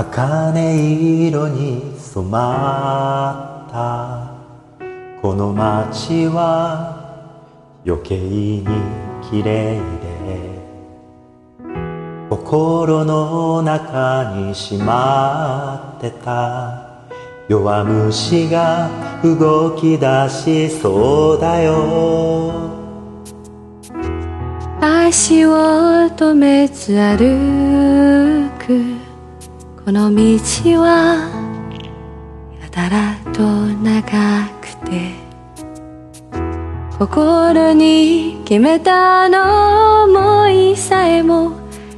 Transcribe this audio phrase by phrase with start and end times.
[0.00, 4.30] 茜色に染まった。
[5.20, 7.34] この街は
[7.84, 8.64] 余計に
[9.28, 9.82] 綺麗で。
[12.30, 17.08] 心の中にしまってた。
[17.48, 18.88] 弱虫が
[19.24, 22.52] 動き出しそうだよ。
[24.80, 25.56] 足を
[26.16, 29.07] 止めず歩く。
[29.88, 30.22] この道
[30.82, 31.16] は
[32.60, 35.14] やたらと長くて
[36.98, 41.52] 心に決めたあの思いさえも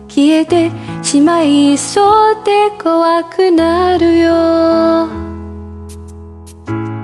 [0.06, 0.70] 消えて
[1.02, 5.08] しまいそうで怖くなるよ。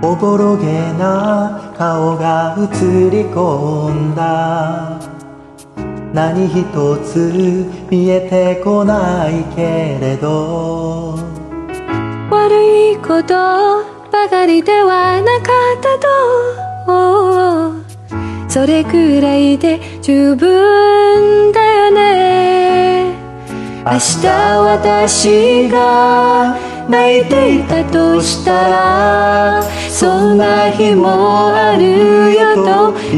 [0.05, 5.16] おぼろげな顔が映り込んだ。
[6.13, 6.65] 何一
[7.05, 11.19] つ見えてこないけれど。
[12.31, 13.35] 悪いこと
[14.11, 16.07] ばかりではなかったと。
[18.49, 23.13] それくらいで十分だよね。
[23.85, 26.57] 明日私が
[26.89, 31.96] 泣いていたとしたらそんな日もある。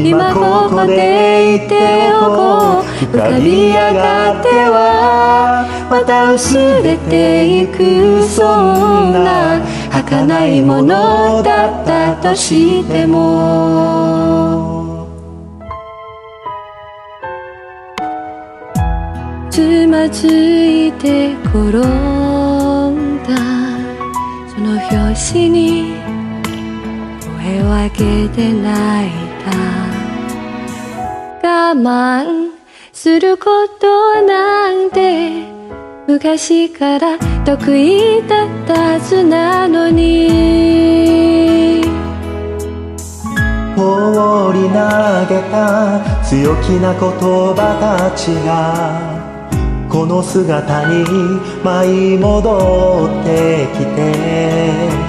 [0.03, 2.83] 今ここでいておこう
[3.15, 8.21] 浮かび上がってはまた薄れていく。
[8.23, 15.07] そんな儚いものだったとしても。
[19.49, 21.81] つまずいて転ん
[23.23, 23.29] だ。
[24.47, 25.95] その拍子に
[27.41, 29.09] 声を上げて泣い
[29.43, 29.88] た。
[31.49, 32.51] 我慢
[32.93, 33.45] するこ
[33.79, 35.31] となんて
[36.07, 40.69] 昔から得意だったはずなのに。
[43.75, 44.75] 放り投
[45.33, 48.99] げた強気な言葉たちが
[49.89, 51.03] この姿に
[51.63, 55.08] 舞い戻ってきて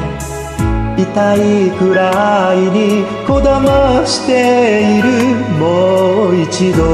[1.13, 5.09] 痛いくらいにこだましている
[5.59, 6.85] もう一度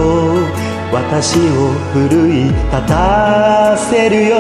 [0.90, 4.36] 私を奮い立たせるよ。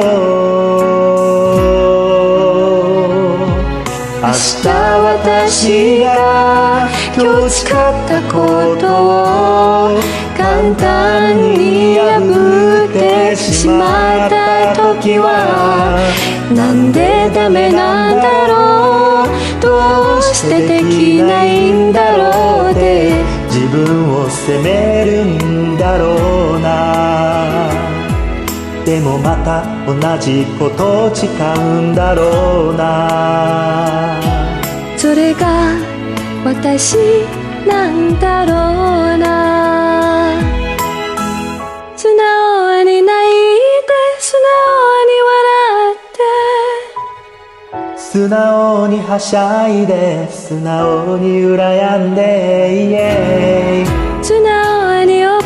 [4.22, 7.72] 明日私が今日誓っ
[8.08, 8.84] たこと
[9.92, 10.00] を
[10.36, 16.00] 簡単に破ってしまった時は
[16.54, 17.95] なんでダメなんだろう
[20.36, 27.70] してできないんだろうで自分を責めるんだろうな。
[28.84, 34.20] でもまた同じことを誓うんだろうな。
[34.98, 35.72] それが
[36.44, 36.96] 私
[37.66, 37.95] なん
[48.16, 53.86] 素直にはしゃいで素直に羨んでイエイ
[54.24, 55.36] 素直に怒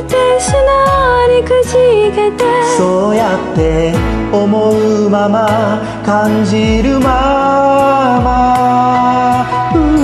[0.00, 1.76] って素直にくじ
[2.16, 2.48] けて。
[2.78, 3.92] そうやって
[4.32, 9.44] 思うまま感じるまま。
[9.74, 10.00] うー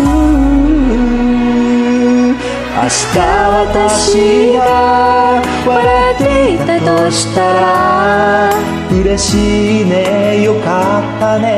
[2.29, 3.17] 明日
[3.73, 8.75] 私が笑っていたとしたら。
[9.03, 11.54] 嬉しいねよかったね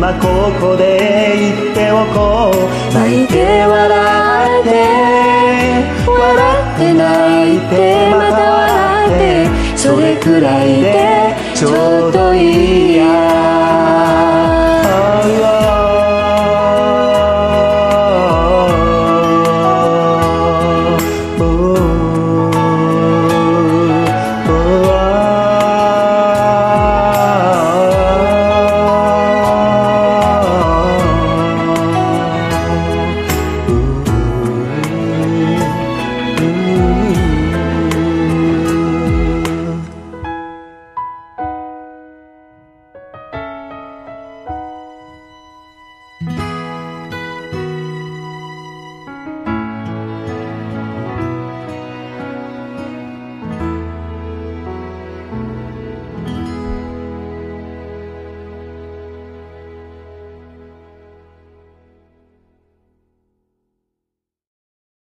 [0.00, 2.94] 今ここで言っておこう。
[2.94, 4.70] 泣いて笑って
[6.08, 12.89] 笑って泣いてまた笑ってそれくらいでちょうどいい。